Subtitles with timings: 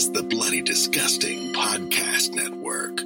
[0.00, 3.02] Is the Bloody Disgusting Podcast Network.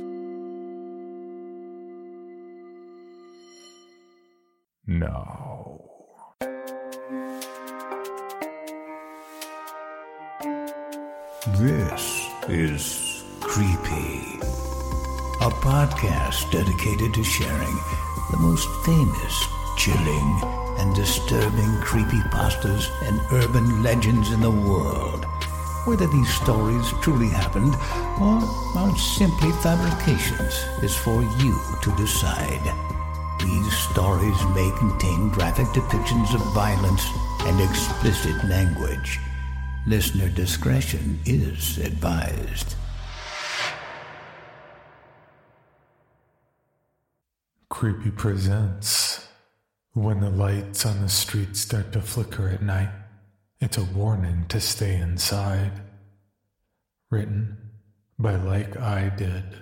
[4.86, 5.82] No.
[11.58, 14.38] This is Creepy,
[15.40, 17.76] a podcast dedicated to sharing
[18.30, 20.40] the most famous, chilling,
[20.78, 25.23] and disturbing creepypastas and urban legends in the world.
[25.84, 27.74] Whether these stories truly happened
[28.18, 28.40] or
[28.78, 32.62] are simply fabrications is for you to decide.
[33.40, 37.04] These stories may contain graphic depictions of violence
[37.40, 39.20] and explicit language.
[39.86, 42.76] Listener discretion is advised.
[47.68, 49.28] Creepy presents
[49.92, 53.03] When the lights on the street start to flicker at night,
[53.60, 55.72] it's a warning to stay inside.
[57.10, 57.56] Written
[58.18, 59.56] by Likeyedid.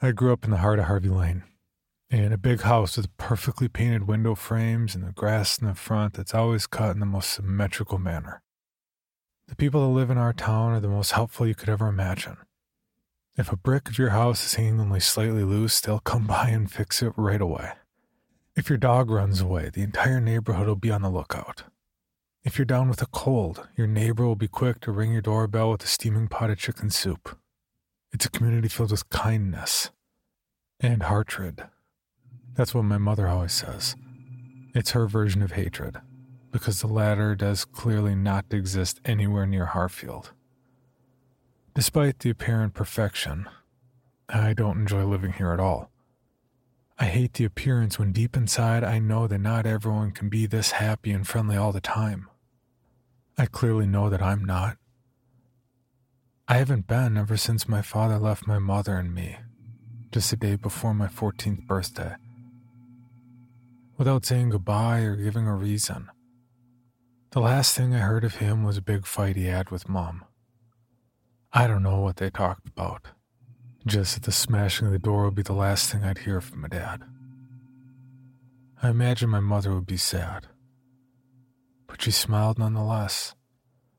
[0.00, 1.44] I grew up in the heart of Harvey Lane,
[2.10, 6.14] in a big house with perfectly painted window frames and the grass in the front
[6.14, 8.42] that's always cut in the most symmetrical manner.
[9.48, 12.36] The people that live in our town are the most helpful you could ever imagine.
[13.36, 16.70] If a brick of your house is hanging only slightly loose, they'll come by and
[16.70, 17.72] fix it right away.
[18.54, 21.64] If your dog runs away, the entire neighborhood will be on the lookout.
[22.44, 25.70] If you're down with a cold, your neighbor will be quick to ring your doorbell
[25.70, 27.38] with a steaming pot of chicken soup.
[28.12, 29.90] It's a community filled with kindness
[30.80, 31.68] and heartred.
[32.54, 33.96] That's what my mother always says.
[34.74, 35.98] It's her version of hatred,
[36.50, 40.32] because the latter does clearly not exist anywhere near Harfield.
[41.74, 43.48] Despite the apparent perfection,
[44.28, 45.91] I don't enjoy living here at all.
[47.02, 50.70] I hate the appearance when deep inside I know that not everyone can be this
[50.70, 52.28] happy and friendly all the time.
[53.36, 54.76] I clearly know that I'm not.
[56.46, 59.36] I haven't been ever since my father left my mother and me,
[60.12, 62.14] just a day before my 14th birthday.
[63.98, 66.08] Without saying goodbye or giving a reason.
[67.32, 70.24] The last thing I heard of him was a big fight he had with Mom.
[71.52, 73.08] I don't know what they talked about.
[73.84, 76.60] Just that the smashing of the door would be the last thing I'd hear from
[76.60, 77.02] my dad.
[78.80, 80.46] I imagine my mother would be sad.
[81.88, 83.34] But she smiled nonetheless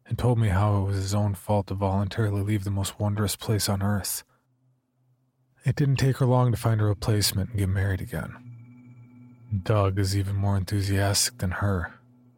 [0.06, 3.36] and told me how it was his own fault to voluntarily leave the most wondrous
[3.36, 4.24] place on earth.
[5.66, 8.36] It didn't take her long to find a replacement and get married again.
[9.64, 11.94] Doug is even more enthusiastic than her,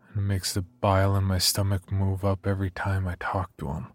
[0.09, 3.67] and it makes the bile in my stomach move up every time I talk to
[3.67, 3.87] him.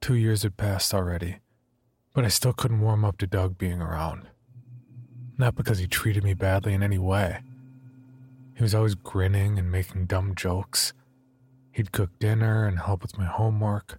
[0.00, 1.38] Two years had passed already,
[2.16, 4.26] but I still couldn't warm up to Doug being around.
[5.36, 7.40] Not because he treated me badly in any way.
[8.54, 10.94] He was always grinning and making dumb jokes.
[11.72, 13.98] He'd cook dinner and help with my homework.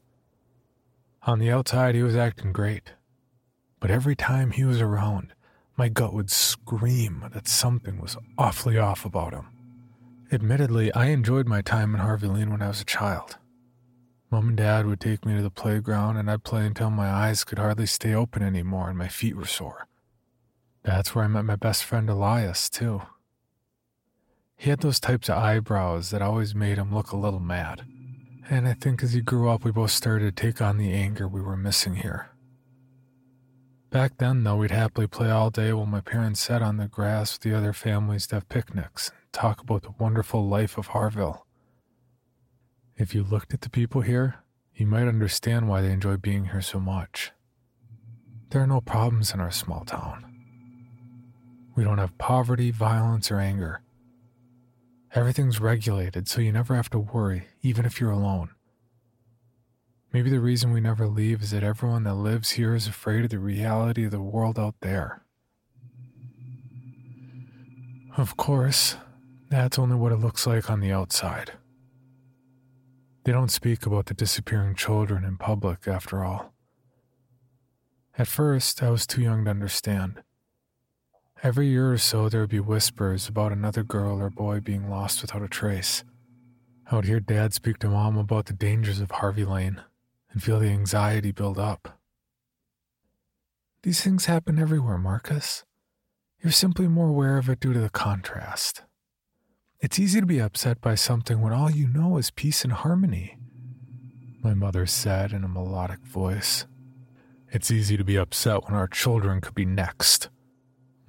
[1.27, 2.93] On the outside, he was acting great.
[3.79, 5.33] But every time he was around,
[5.77, 9.45] my gut would scream that something was awfully off about him.
[10.31, 13.37] Admittedly, I enjoyed my time in Harvey Lane when I was a child.
[14.29, 17.45] Mom and Dad would take me to the playground, and I'd play until my eyes
[17.45, 19.87] could hardly stay open anymore and my feet were sore.
[20.83, 23.03] That's where I met my best friend Elias, too.
[24.57, 27.85] He had those types of eyebrows that always made him look a little mad.
[28.49, 31.27] And I think as he grew up, we both started to take on the anger
[31.27, 32.31] we were missing here.
[33.89, 37.33] Back then, though, we'd happily play all day while my parents sat on the grass
[37.33, 41.46] with the other families to have picnics and talk about the wonderful life of Harville.
[42.97, 44.37] If you looked at the people here,
[44.73, 47.31] you might understand why they enjoy being here so much.
[48.49, 50.25] There are no problems in our small town.
[51.75, 53.81] We don't have poverty, violence, or anger.
[55.13, 58.49] Everything's regulated, so you never have to worry, even if you're alone.
[60.11, 63.29] Maybe the reason we never leave is that everyone that lives here is afraid of
[63.29, 65.21] the reality of the world out there.
[68.15, 68.95] Of course,
[69.49, 71.51] that's only what it looks like on the outside.
[73.27, 76.53] They don't speak about the disappearing children in public, after all.
[78.17, 80.23] At first, I was too young to understand.
[81.43, 85.21] Every year or so, there would be whispers about another girl or boy being lost
[85.21, 86.05] without a trace.
[86.89, 89.81] I would hear Dad speak to Mom about the dangers of Harvey Lane
[90.31, 91.99] and feel the anxiety build up.
[93.83, 95.65] These things happen everywhere, Marcus.
[96.41, 98.83] You're simply more aware of it due to the contrast.
[99.79, 103.37] It's easy to be upset by something when all you know is peace and harmony,
[104.43, 106.65] my mother said in a melodic voice.
[107.51, 110.29] It's easy to be upset when our children could be next,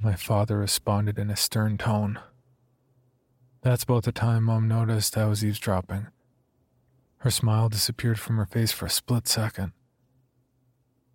[0.00, 2.20] my father responded in a stern tone.
[3.62, 6.08] That's about the time Mom noticed I was eavesdropping.
[7.18, 9.72] Her smile disappeared from her face for a split second.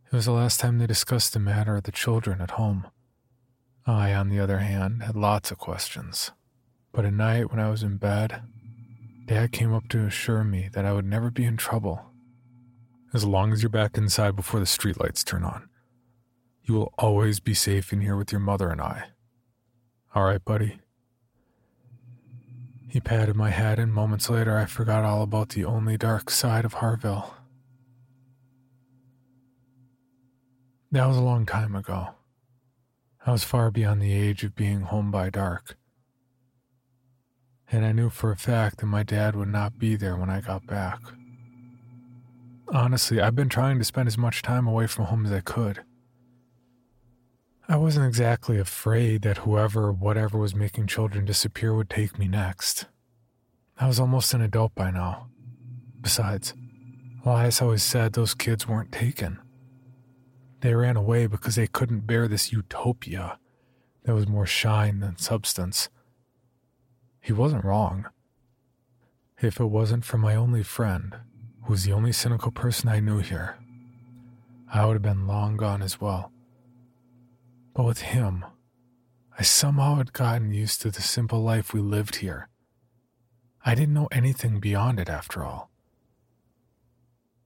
[0.08, 2.88] It was the last time they discussed the matter of the children at home.
[3.86, 6.32] I, on the other hand, had lots of questions.
[6.94, 8.44] But at night, when I was in bed,
[9.26, 12.06] Dad came up to assure me that I would never be in trouble.
[13.14, 15.70] As long as you're back inside before the streetlights turn on,
[16.64, 19.06] you will always be safe in here with your mother and I.
[20.14, 20.80] All right, buddy?
[22.88, 26.64] He patted my head, and moments later, I forgot all about the only dark side
[26.64, 27.34] of Harville.
[30.92, 32.10] That was a long time ago.
[33.26, 35.76] I was far beyond the age of being home by dark.
[37.74, 40.42] And I knew for a fact that my dad would not be there when I
[40.42, 41.00] got back.
[42.72, 45.84] Honestly, I've been trying to spend as much time away from home as I could.
[47.68, 52.86] I wasn't exactly afraid that whoever whatever was making children disappear would take me next.
[53.80, 55.30] I was almost an adult by now.
[56.00, 56.54] Besides,
[57.26, 59.40] Elias always said those kids weren't taken.
[60.60, 63.40] They ran away because they couldn't bear this utopia
[64.04, 65.90] that was more shine than substance.
[67.24, 68.08] He wasn't wrong.
[69.42, 71.16] If it wasn't for my only friend,
[71.64, 73.56] who was the only cynical person I knew here,
[74.72, 76.34] I would have been long gone as well.
[77.74, 78.44] But with him,
[79.40, 82.50] I somehow had gotten used to the simple life we lived here.
[83.66, 85.72] I didn't know anything beyond it after all.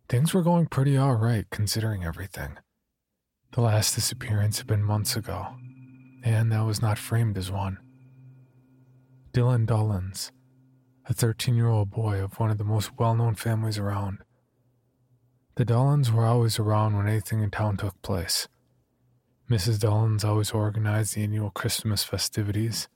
[0.10, 2.58] Things were going pretty all right considering everything.
[3.52, 5.56] The last disappearance had been months ago,
[6.24, 7.78] and that was not framed as one.
[9.38, 10.32] Dylan Dullins,
[11.06, 14.18] a 13 year old boy of one of the most well known families around.
[15.58, 18.48] The Dullins were always around when anything in town took place.
[19.48, 19.78] Mrs.
[19.78, 22.88] Dullins always organized the annual Christmas festivities.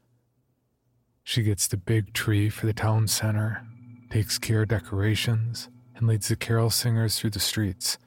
[1.23, 3.61] She gets the big tree for the town center,
[4.09, 7.99] takes care of decorations, and leads the carol singers through the streets.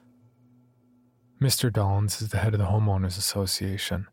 [1.41, 1.71] Mr.
[1.71, 4.07] Dullins is the head of the Homeowners Association.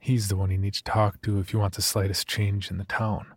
[0.00, 2.78] He's the one you need to talk to if you want the slightest change in
[2.78, 3.33] the town.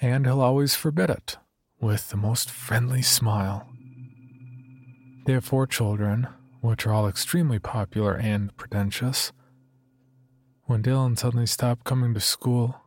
[0.00, 1.38] And he'll always forbid it,
[1.80, 3.68] with the most friendly smile.
[5.26, 6.28] They have four children,
[6.60, 9.32] which are all extremely popular and pretentious.
[10.64, 12.80] When Dylan suddenly stopped coming to school,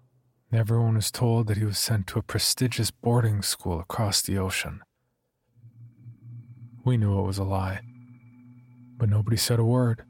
[0.54, 4.82] everyone was told that he was sent to a prestigious boarding school across the ocean.
[6.84, 7.82] We knew it was a lie,
[8.98, 10.04] but nobody said a word.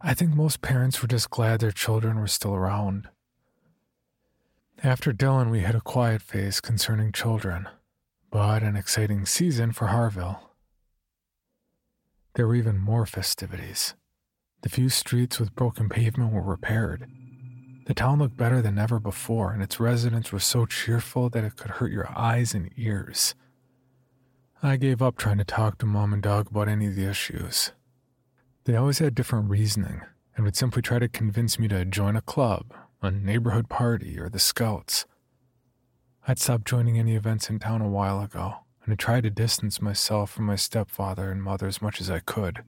[0.00, 3.08] I think most parents were just glad their children were still around.
[4.82, 7.68] After Dylan, we had a quiet phase concerning children,
[8.30, 10.52] but an exciting season for Harville.
[12.34, 13.92] There were even more festivities.
[14.62, 17.06] The few streets with broken pavement were repaired.
[17.88, 21.56] The town looked better than ever before, and its residents were so cheerful that it
[21.56, 23.34] could hurt your eyes and ears.
[24.62, 27.72] I gave up trying to talk to Mom and Doug about any of the issues.
[28.64, 30.00] They always had different reasoning
[30.36, 34.28] and would simply try to convince me to join a club, a neighborhood party, or
[34.28, 35.06] the Scouts.
[36.28, 39.80] I'd stopped joining any events in town a while ago, and I tried to distance
[39.80, 42.62] myself from my stepfather and mother as much as I could.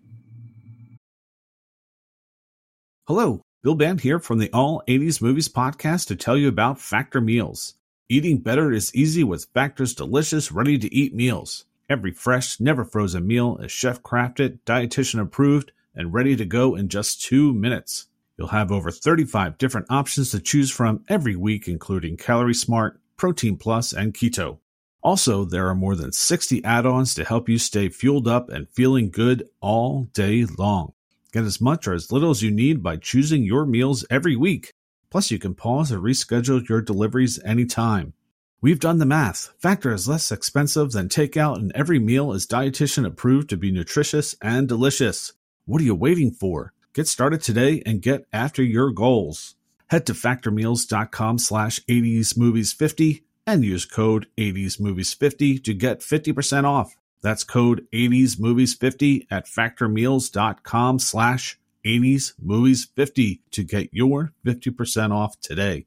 [3.07, 7.21] Hello, Bill Band here from the All 80s Movies podcast to tell you about Factor
[7.21, 7.75] Meals.
[8.09, 11.67] Eating better is easy with Factor's delicious, ready to eat meals.
[11.91, 16.89] Every fresh, never frozen meal is chef crafted, dietitian approved, and ready to go in
[16.89, 18.07] just two minutes.
[18.43, 23.57] You'll have over 35 different options to choose from every week, including Calorie Smart, Protein
[23.57, 24.59] Plus, and Keto.
[25.01, 28.69] Also, there are more than 60 add ons to help you stay fueled up and
[28.69, 30.93] feeling good all day long.
[31.33, 34.73] Get as much or as little as you need by choosing your meals every week.
[35.09, 38.13] Plus, you can pause or reschedule your deliveries anytime.
[38.61, 39.53] We've done the math.
[39.61, 44.35] Factor is less expensive than takeout, and every meal is dietitian approved to be nutritious
[44.43, 45.33] and delicious.
[45.65, 46.73] What are you waiting for?
[46.95, 49.55] Get started today and get after your goals.
[49.89, 56.97] Head to factormeals.com slash 80smovies50 and use code 80smovies50 to get 50% off.
[57.23, 65.87] That's code 80smovies50 at factormeals.com slash 80s Movies 50 to get your 50% off today.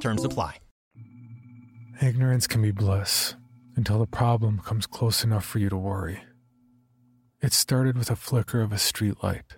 [0.00, 0.58] Terms apply.
[2.02, 3.34] Ignorance can be bliss
[3.76, 6.20] until the problem comes close enough for you to worry.
[7.40, 9.56] It started with a flicker of a streetlight,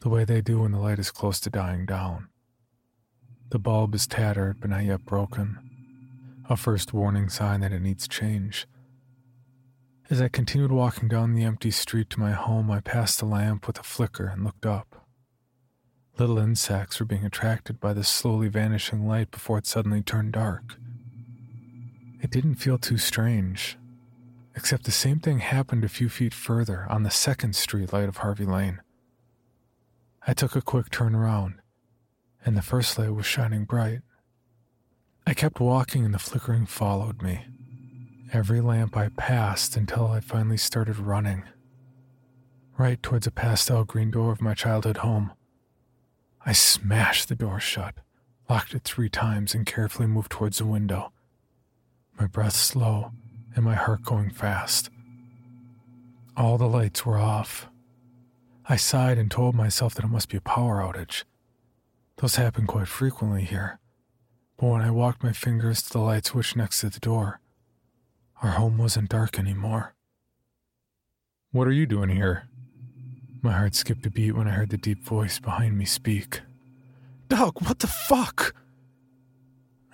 [0.00, 2.28] the way they do when the light is close to dying down.
[3.50, 5.58] The bulb is tattered but not yet broken,
[6.48, 8.66] a first warning sign that it needs change.
[10.10, 13.66] As I continued walking down the empty street to my home, I passed the lamp
[13.66, 15.07] with a flicker and looked up.
[16.18, 20.76] Little insects were being attracted by the slowly vanishing light before it suddenly turned dark.
[22.20, 23.78] It didn't feel too strange,
[24.56, 28.18] except the same thing happened a few feet further on the second street light of
[28.18, 28.80] Harvey Lane.
[30.26, 31.60] I took a quick turn around
[32.44, 34.00] and the first light was shining bright.
[35.26, 37.44] I kept walking, and the flickering followed me.
[38.32, 41.44] Every lamp I passed until I finally started running.
[42.78, 45.32] Right towards a pastel green door of my childhood home.
[46.48, 47.96] I smashed the door shut,
[48.48, 51.12] locked it three times, and carefully moved towards the window.
[52.18, 53.12] My breath slow
[53.54, 54.88] and my heart going fast.
[56.38, 57.68] All the lights were off.
[58.66, 61.24] I sighed and told myself that it must be a power outage.
[62.16, 63.78] Those happen quite frequently here.
[64.56, 67.42] But when I walked my fingers to the light switch next to the door,
[68.42, 69.94] our home wasn't dark anymore.
[71.52, 72.48] What are you doing here?
[73.40, 76.40] My heart skipped a beat when I heard the deep voice behind me speak.
[77.28, 78.54] Doug, what the fuck?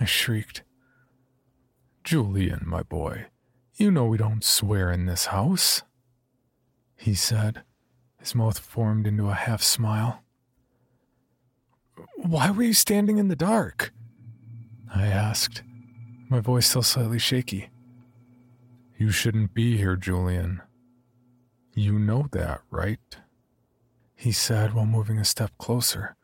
[0.00, 0.62] I shrieked.
[2.04, 3.26] Julian, my boy,
[3.74, 5.82] you know we don't swear in this house,
[6.96, 7.62] he said,
[8.18, 10.22] his mouth formed into a half smile.
[12.16, 13.92] Why were you standing in the dark?
[14.94, 15.62] I asked,
[16.30, 17.70] my voice still slightly shaky.
[18.96, 20.62] You shouldn't be here, Julian.
[21.74, 23.16] You know that, right?
[24.14, 26.16] He said while moving a step closer.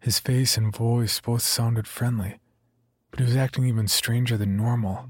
[0.00, 2.38] His face and voice both sounded friendly,
[3.10, 5.08] but he was acting even stranger than normal.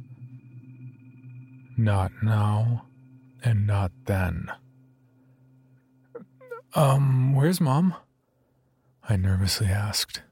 [1.77, 2.87] Not now,
[3.45, 4.51] and not then.
[6.75, 7.95] Um, where's mom?
[9.09, 10.23] I nervously asked.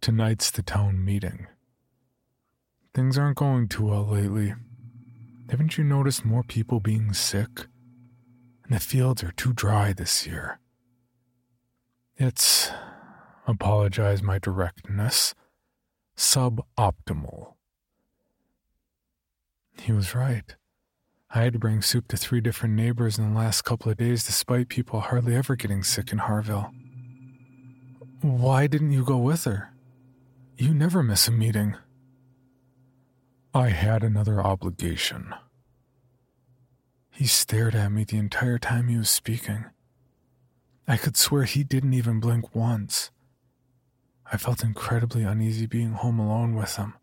[0.00, 1.46] Tonight's the town meeting.
[2.94, 4.54] Things aren't going too well lately.
[5.50, 7.66] Haven't you noticed more people being sick?
[8.70, 10.60] And the fields are too dry this year.
[12.16, 12.70] It's,
[13.44, 15.34] apologize my directness,
[16.16, 17.54] suboptimal.
[19.76, 20.54] He was right.
[21.30, 24.24] I had to bring soup to three different neighbors in the last couple of days
[24.24, 26.70] despite people hardly ever getting sick in Harville.
[28.20, 29.72] Why didn't you go with her?
[30.56, 31.74] You never miss a meeting.
[33.52, 35.34] I had another obligation.
[37.20, 39.66] He stared at me the entire time he was speaking.
[40.88, 43.10] I could swear he didn't even blink once.
[44.32, 46.94] I felt incredibly uneasy being home alone with him,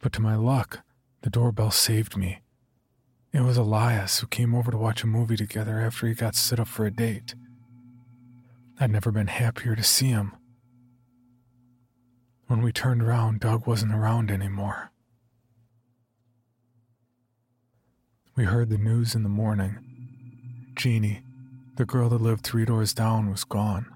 [0.00, 0.84] but to my luck,
[1.22, 2.42] the doorbell saved me.
[3.32, 6.60] It was Elias who came over to watch a movie together after he got set
[6.60, 7.34] up for a date.
[8.78, 10.30] I'd never been happier to see him.
[12.46, 14.89] When we turned around, Doug wasn't around anymore.
[18.40, 19.76] We heard the news in the morning.
[20.74, 21.22] Jeannie,
[21.76, 23.94] the girl that lived three doors down, was gone.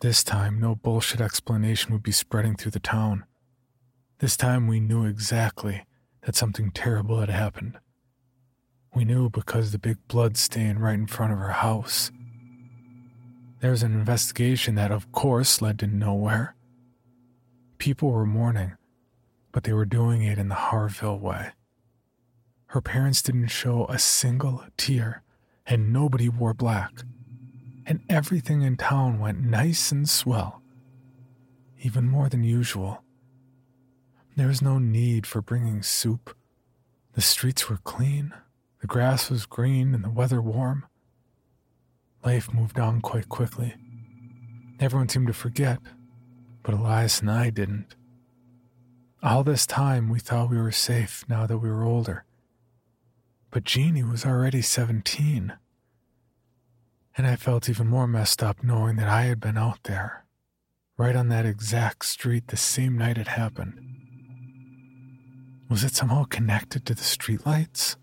[0.00, 3.24] This time, no bullshit explanation would be spreading through the town.
[4.20, 5.84] This time, we knew exactly
[6.22, 7.76] that something terrible had happened.
[8.94, 12.10] We knew because the big blood stain right in front of her house.
[13.60, 16.54] There was an investigation that, of course, led to nowhere.
[17.76, 18.78] People were mourning,
[19.52, 21.50] but they were doing it in the Harville way.
[22.70, 25.22] Her parents didn't show a single tear,
[25.66, 27.02] and nobody wore black.
[27.86, 30.62] And everything in town went nice and swell,
[31.80, 33.02] even more than usual.
[34.36, 36.36] There was no need for bringing soup.
[37.14, 38.32] The streets were clean,
[38.80, 40.86] the grass was green, and the weather warm.
[42.24, 43.74] Life moved on quite quickly.
[44.78, 45.78] Everyone seemed to forget
[46.62, 47.94] but Elias and I didn't.
[49.22, 52.24] All this time, we thought we were safe now that we were older.
[53.50, 55.54] But Jeannie was already 17.
[57.16, 60.24] And I felt even more messed up knowing that I had been out there,
[60.96, 63.78] right on that exact street the same night it happened.
[65.68, 67.96] Was it somehow connected to the streetlights?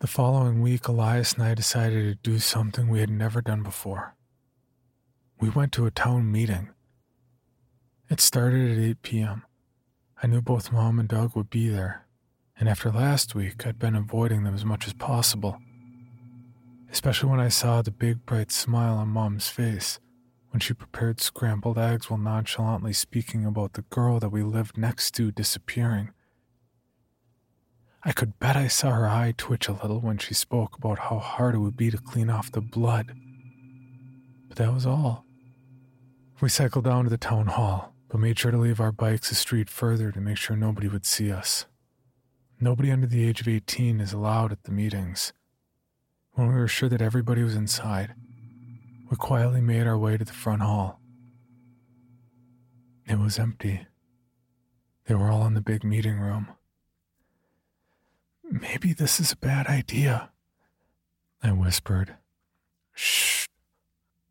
[0.00, 4.14] The following week, Elias and I decided to do something we had never done before.
[5.38, 6.70] We went to a town meeting.
[8.08, 9.44] It started at 8 p.m.
[10.22, 12.06] I knew both Mom and Doug would be there,
[12.60, 15.58] and after last week, I'd been avoiding them as much as possible.
[16.92, 19.98] Especially when I saw the big bright smile on Mom's face
[20.50, 25.12] when she prepared scrambled eggs while nonchalantly speaking about the girl that we lived next
[25.12, 26.10] to disappearing.
[28.02, 31.18] I could bet I saw her eye twitch a little when she spoke about how
[31.18, 33.14] hard it would be to clean off the blood.
[34.48, 35.24] But that was all.
[36.40, 39.34] We cycled down to the town hall, but made sure to leave our bikes a
[39.34, 41.66] street further to make sure nobody would see us.
[42.62, 45.32] Nobody under the age of 18 is allowed at the meetings.
[46.32, 48.14] When we were sure that everybody was inside,
[49.10, 51.00] we quietly made our way to the front hall.
[53.06, 53.86] It was empty.
[55.06, 56.48] They were all in the big meeting room.
[58.44, 60.30] Maybe this is a bad idea,
[61.42, 62.16] I whispered.
[62.92, 63.46] Shh.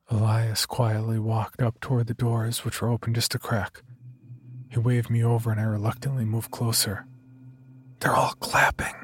[0.07, 3.81] Elias quietly walked up toward the doors, which were open just a crack.
[4.69, 7.07] He waved me over, and I reluctantly moved closer.
[8.00, 8.96] They're all clapping,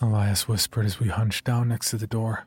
[0.00, 2.46] Elias whispered as we hunched down next to the door.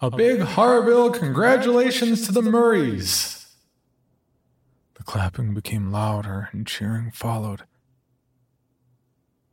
[0.00, 3.46] A big Harville congratulations to the Murrays.
[4.94, 7.62] The clapping became louder, and cheering followed.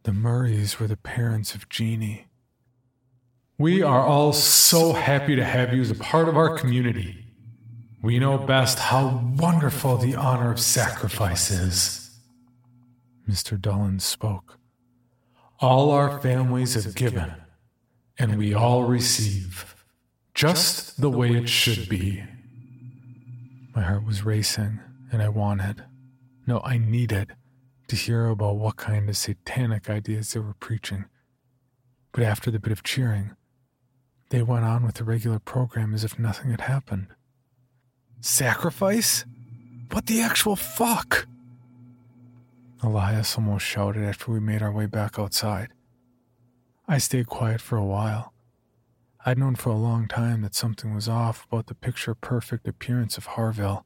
[0.03, 2.27] The Murrays were the parents of Jeannie.
[3.57, 7.27] We are all so happy to have you as a part of our community.
[8.01, 12.00] We know best how wonderful the honor of sacrifice is.
[13.31, 13.59] Mr.
[13.59, 14.57] Dullin spoke.
[15.61, 17.33] All our families have given,
[18.19, 19.73] and we all receive,
[20.33, 22.23] just the way it should be.
[23.73, 24.81] My heart was racing,
[25.13, 25.85] and I wanted,
[26.45, 27.35] no, I needed,
[27.87, 31.05] to hear about what kind of satanic ideas they were preaching.
[32.11, 33.37] But after the bit of cheering,
[34.29, 37.07] they went on with the regular program as if nothing had happened.
[38.19, 39.23] Sacrifice?
[39.89, 41.27] What the actual fuck?
[42.83, 45.69] Elias almost shouted after we made our way back outside.
[46.87, 48.33] I stayed quiet for a while.
[49.23, 53.17] I'd known for a long time that something was off about the picture perfect appearance
[53.17, 53.85] of Harville,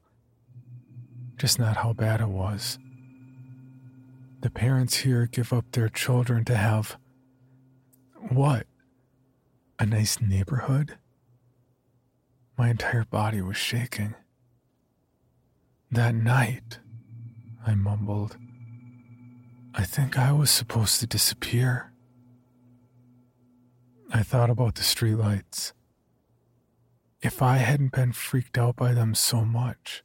[1.36, 2.78] just not how bad it was.
[4.40, 6.96] The parents here give up their children to have.
[8.30, 8.66] What?
[9.78, 10.96] A nice neighborhood?
[12.56, 14.14] My entire body was shaking.
[15.90, 16.78] That night,
[17.66, 18.38] I mumbled,
[19.78, 21.92] I think I was supposed to disappear.
[24.10, 25.72] I thought about the streetlights.
[27.20, 30.02] If I hadn't been freaked out by them so much,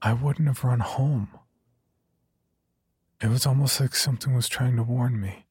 [0.00, 1.28] I wouldn't have run home.
[3.20, 5.44] It was almost like something was trying to warn me.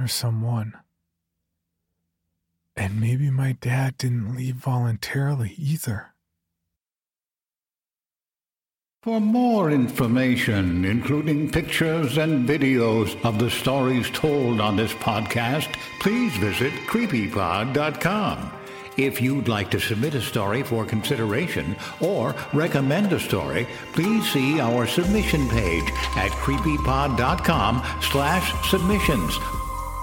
[0.00, 0.72] Or someone.
[2.74, 6.14] And maybe my dad didn't leave voluntarily either.
[9.06, 16.36] For more information, including pictures and videos of the stories told on this podcast, please
[16.38, 18.50] visit creepypod.com.
[18.96, 24.58] If you'd like to submit a story for consideration or recommend a story, please see
[24.58, 29.38] our submission page at creepypod.com slash submissions.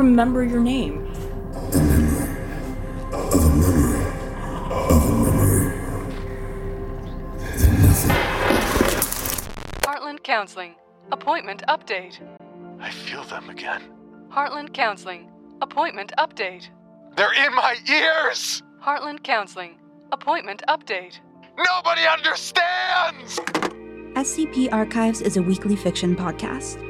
[0.00, 1.06] remember your name?
[9.82, 10.74] Heartland Counseling.
[11.12, 12.18] Appointment update.
[12.80, 13.82] I feel them again.
[14.30, 15.28] Heartland Counseling.
[15.60, 16.68] Appointment update.
[17.16, 18.62] They're in my ears!
[18.82, 19.78] Heartland Counseling.
[20.12, 21.18] Appointment update.
[21.58, 23.38] Nobody understands!
[24.14, 26.89] SCP Archives is a weekly fiction podcast.